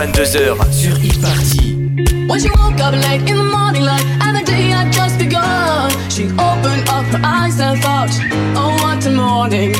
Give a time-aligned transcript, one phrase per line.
[0.00, 1.76] 22h sur e-party.
[2.26, 5.90] When she woke up late in the morning light and the day had just begun,
[6.08, 8.08] she opened up her eyes and thought,
[8.56, 9.74] Oh, what a morning!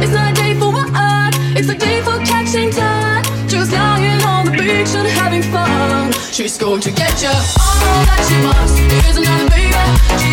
[0.00, 3.24] It's not a day for work, it's a day for catching time.
[3.48, 6.12] Just lying on the beach and having fun.
[6.30, 9.08] She's going to get you all that she wants.
[9.10, 10.25] is another baby.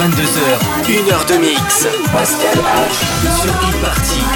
[0.00, 1.86] 21h22h, 1 heure de mix.
[2.10, 3.42] Pascal H.
[3.42, 4.29] Sur e-party.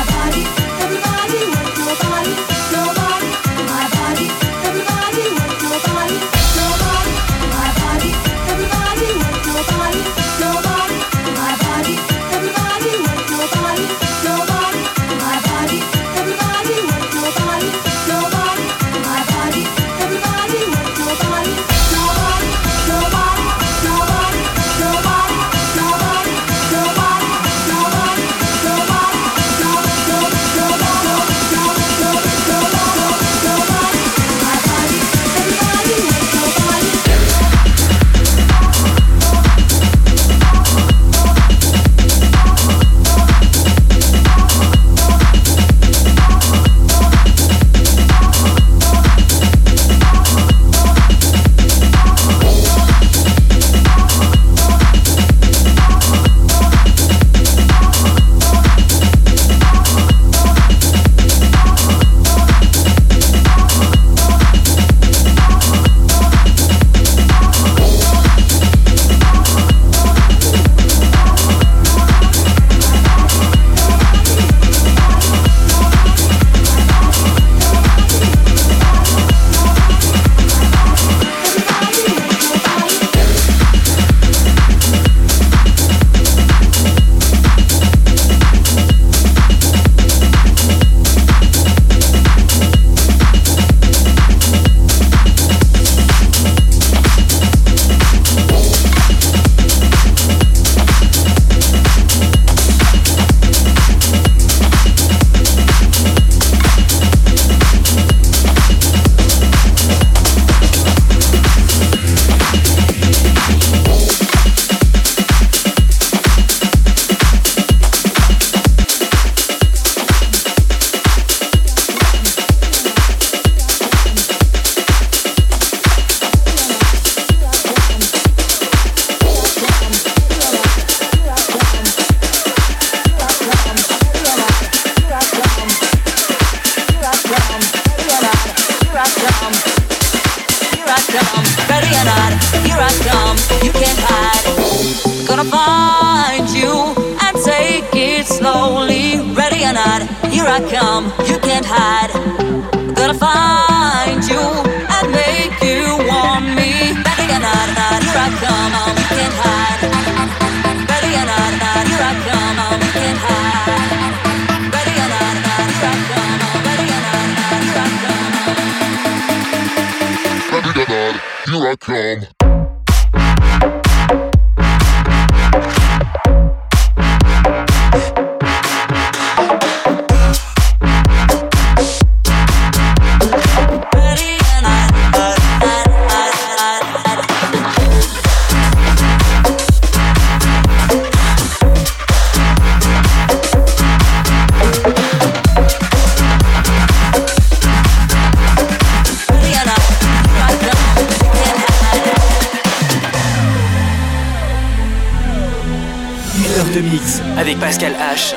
[206.74, 208.34] de mix avec Pascal H.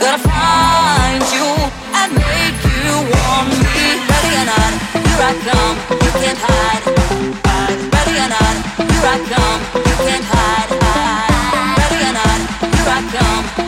[0.00, 1.46] Gonna find you
[1.94, 3.68] and make you want me.
[5.18, 5.50] Ready
[11.98, 12.38] or not,
[12.86, 13.67] here come.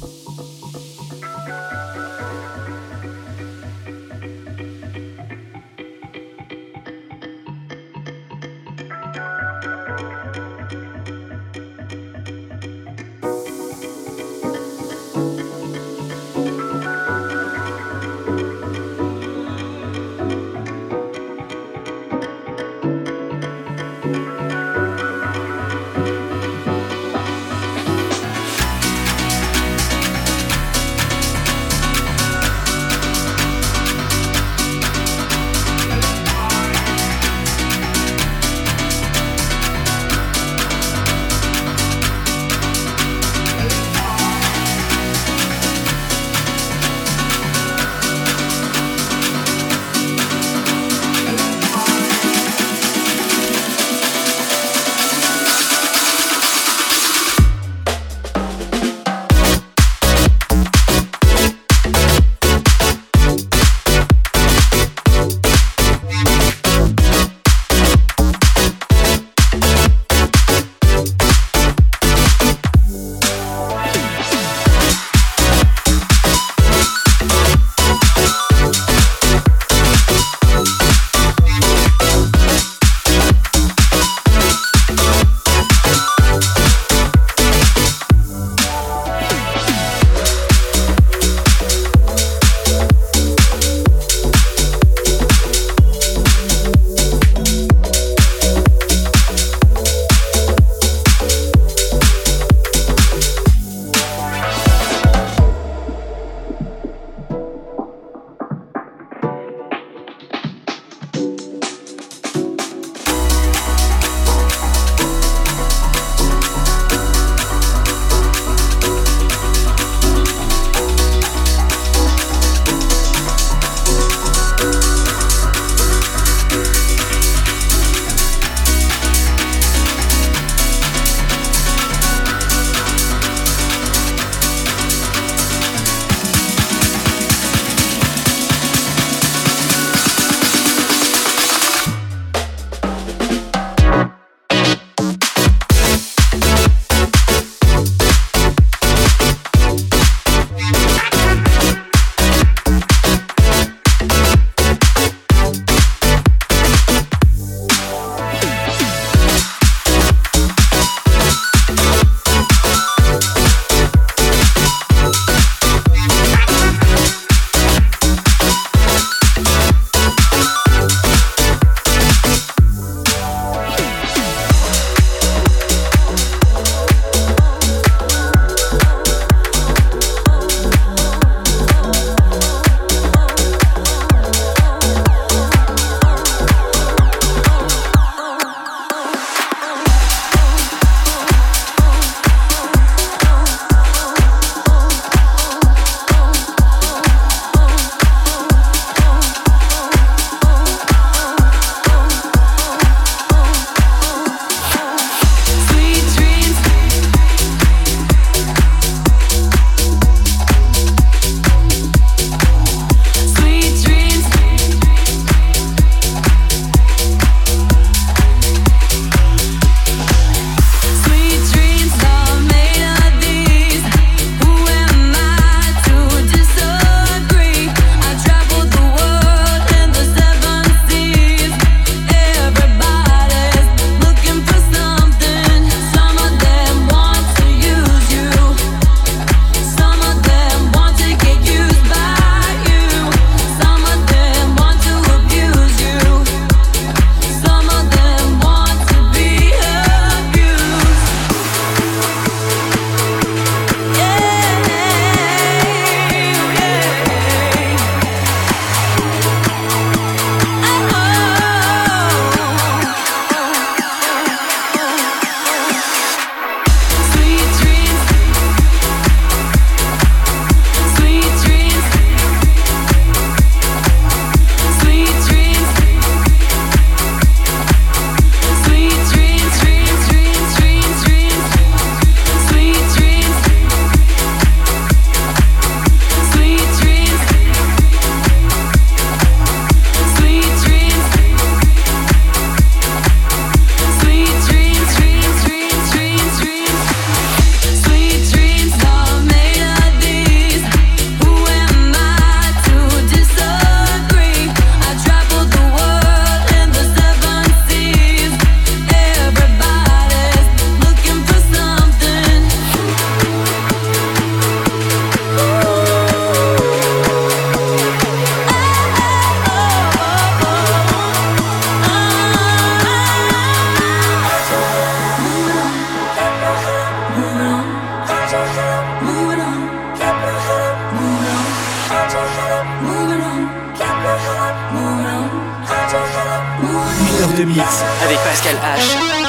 [338.03, 339.20] Avec Pascal H.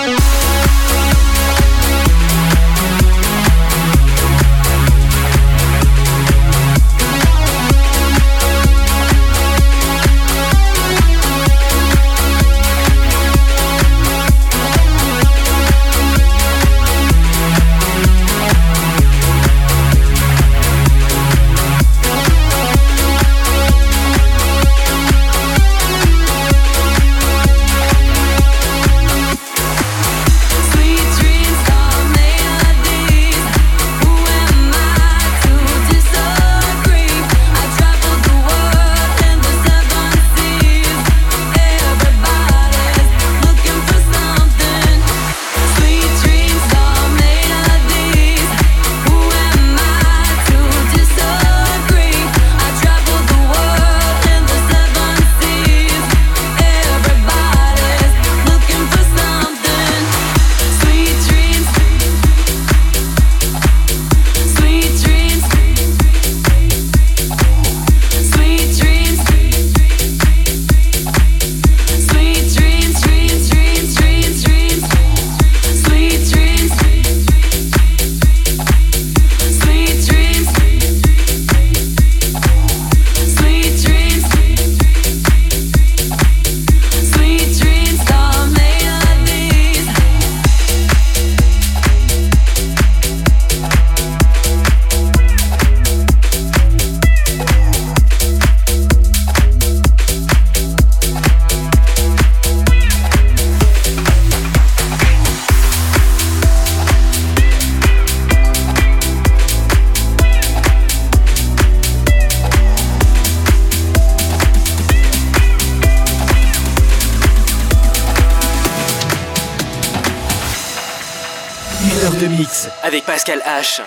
[122.92, 123.80] avec Pascal H.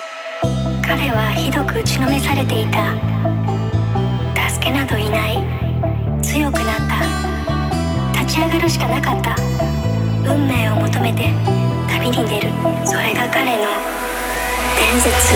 [0.82, 2.96] 彼はひどく打ちのめされていた。
[4.50, 5.44] 助けなどいない。
[6.24, 8.20] 強くなった。
[8.20, 9.36] 立ち上がるしかなかった。
[10.28, 11.30] 運命を求めて
[11.88, 12.50] 旅に出る。
[12.84, 13.68] それが彼の
[14.76, 15.36] 伝説。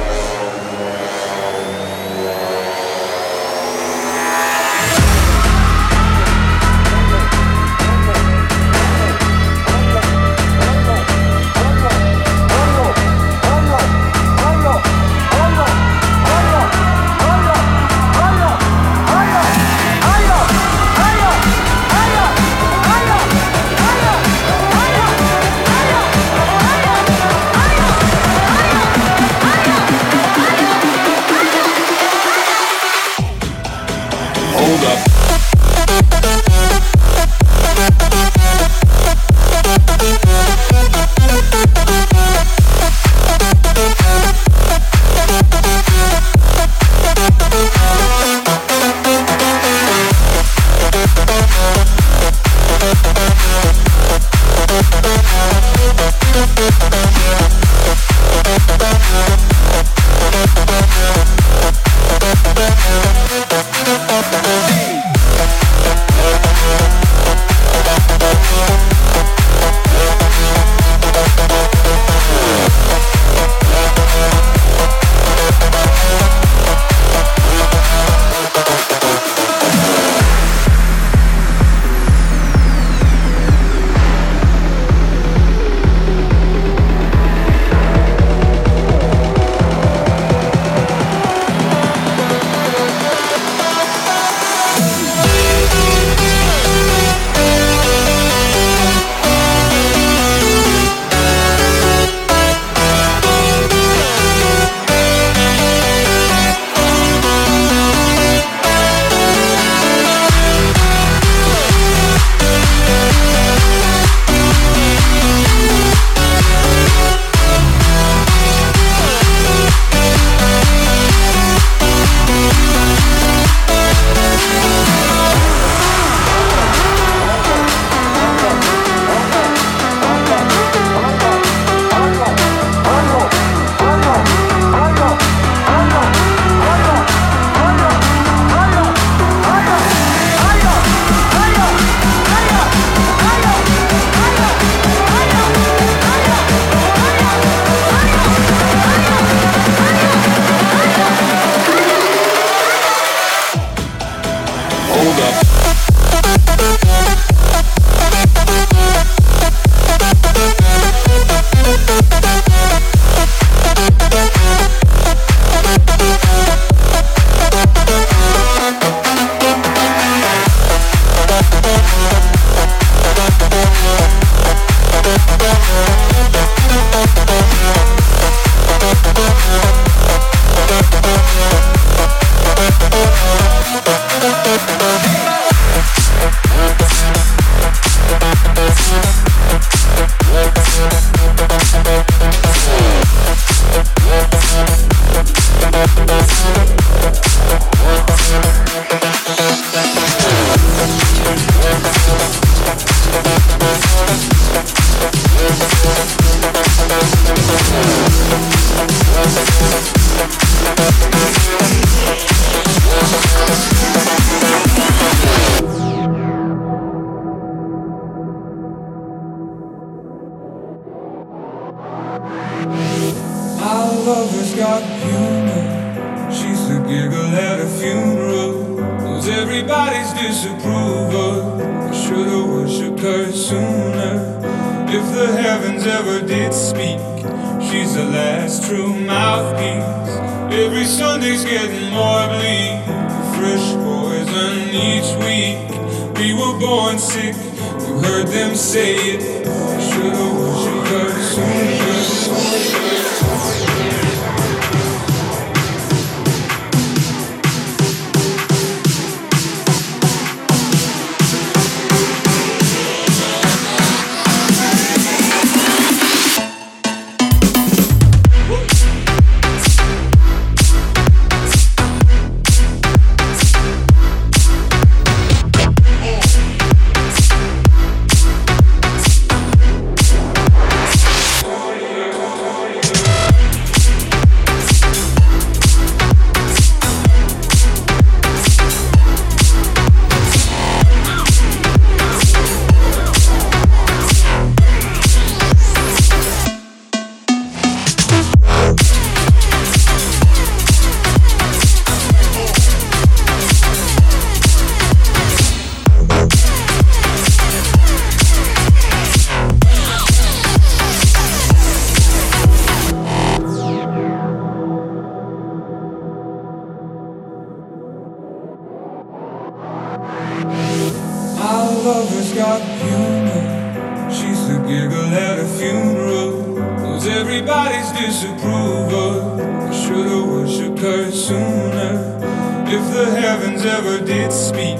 [333.51, 334.77] friends ever did speak.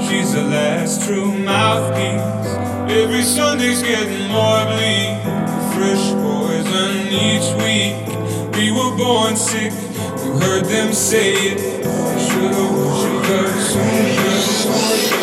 [0.00, 2.48] She's the last true mouthpiece.
[2.90, 5.22] Every Sunday's getting more bleak.
[5.74, 7.94] Fresh poison each week.
[8.56, 11.58] We were born sick, we heard them say it.
[12.20, 12.66] Should've,
[13.00, 15.19] should've, should've.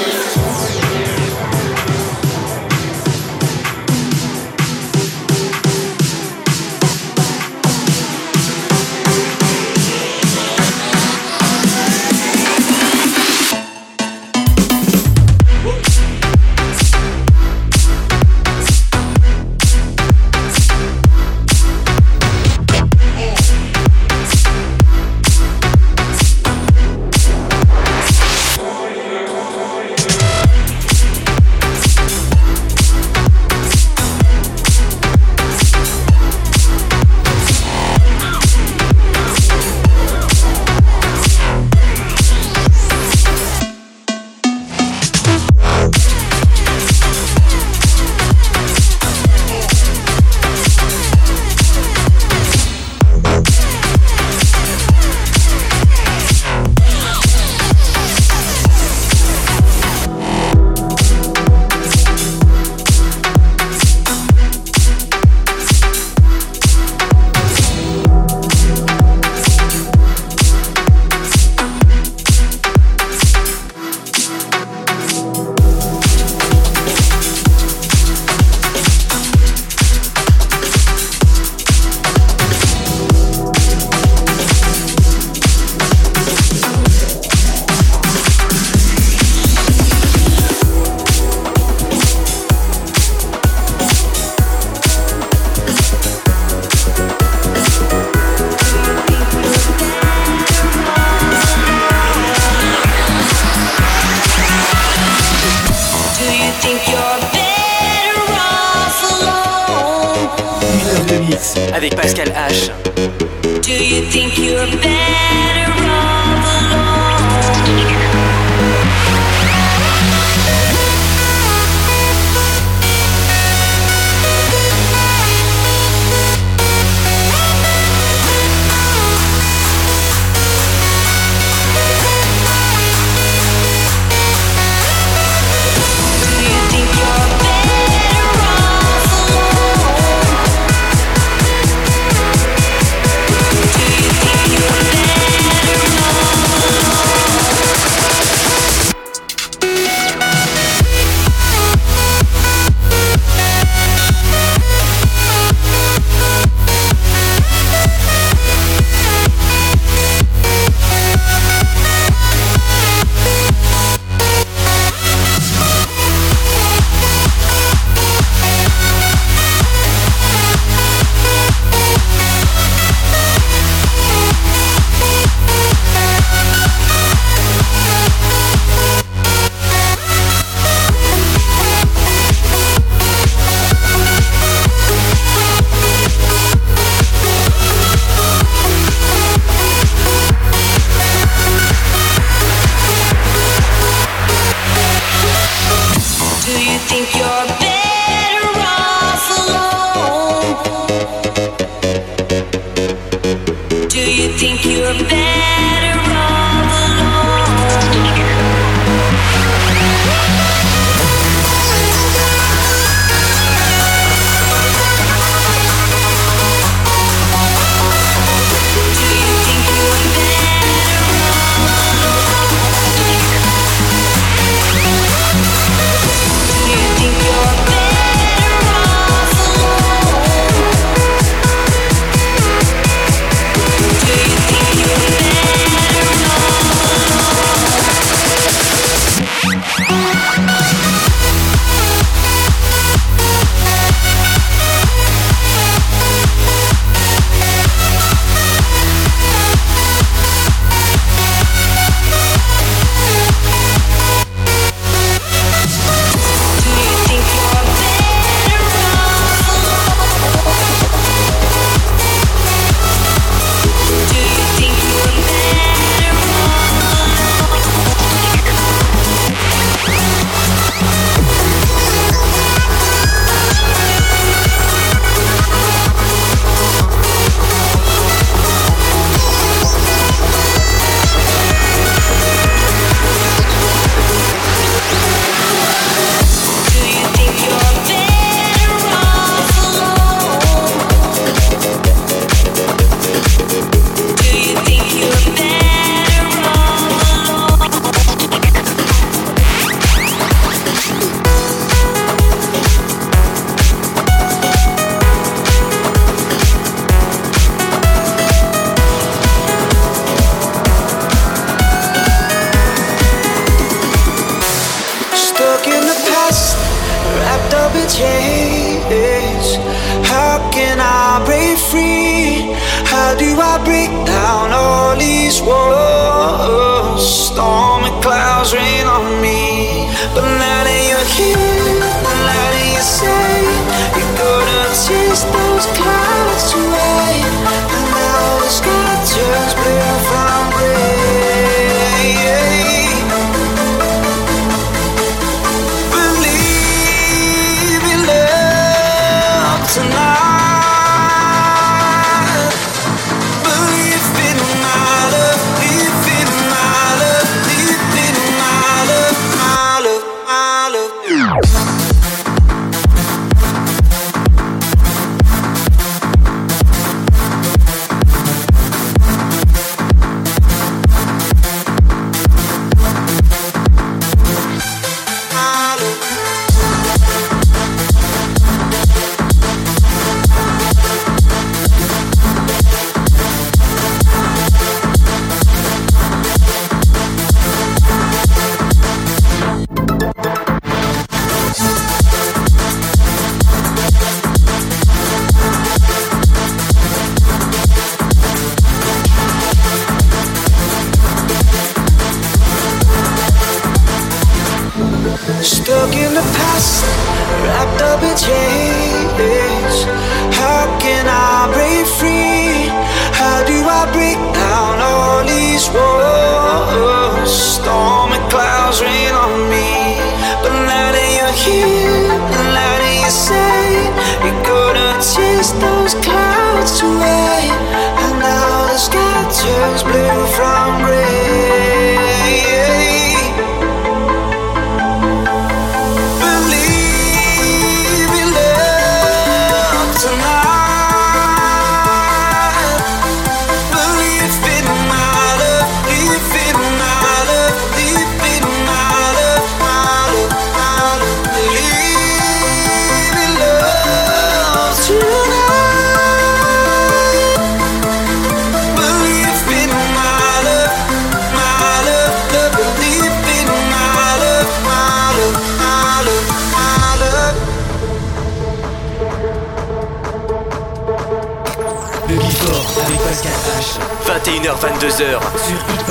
[474.59, 475.86] 22h sur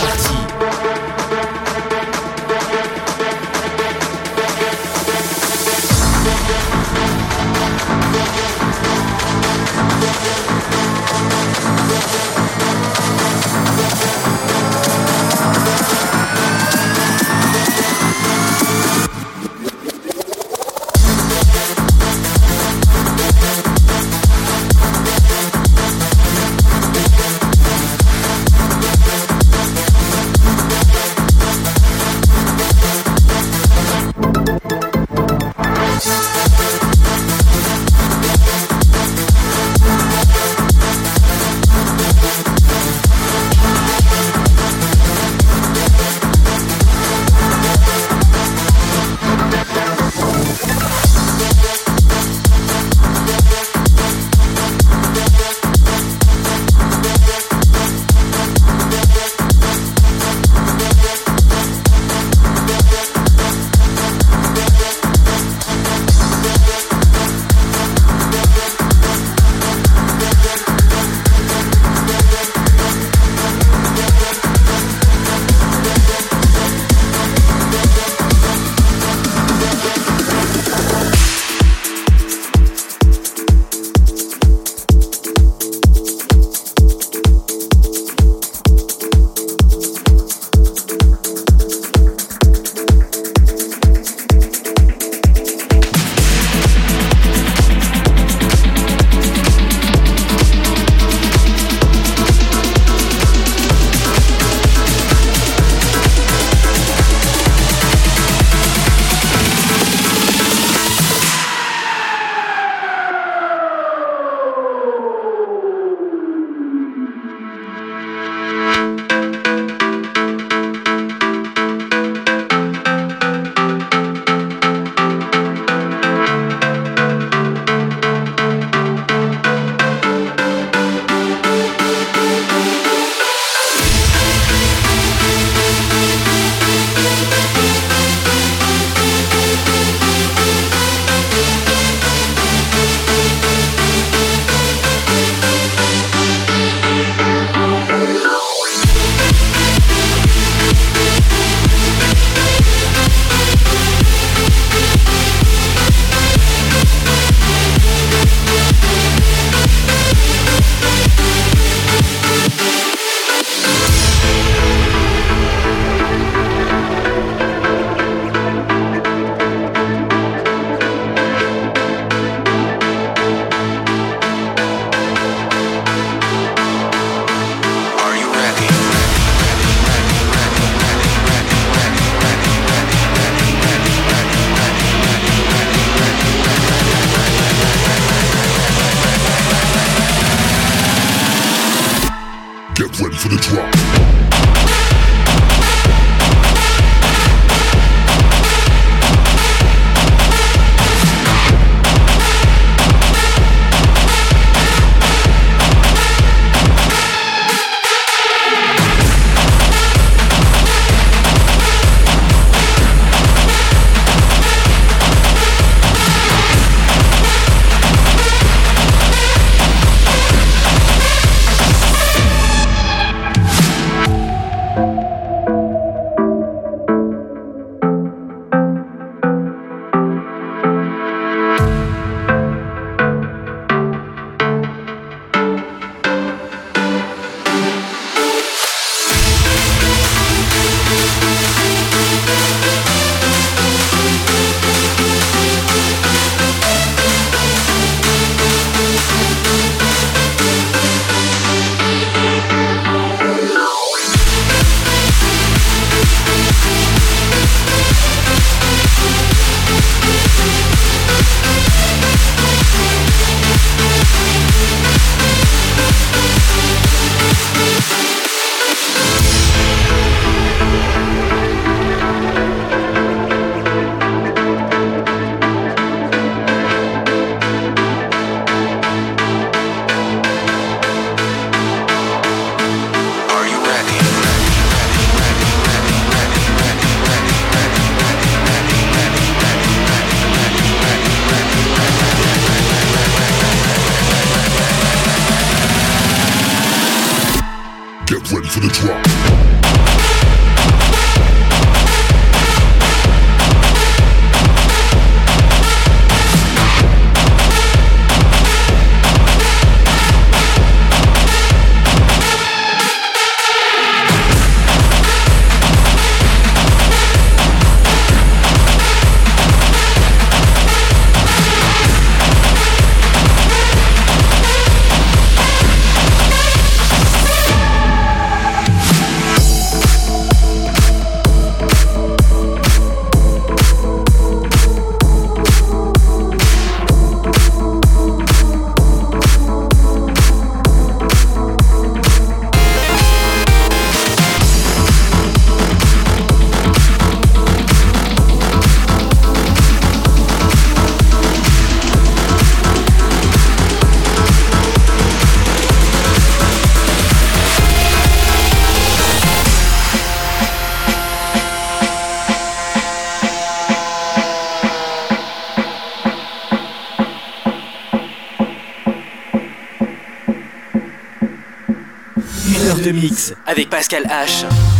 [372.95, 373.34] Hit Party.
[373.47, 374.76] avec Pascal H.